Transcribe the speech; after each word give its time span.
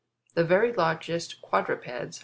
The 0.33 0.43
very 0.43 0.73
largest 0.73 1.43
quadrupeds 1.43 2.15
19. 2.15 2.19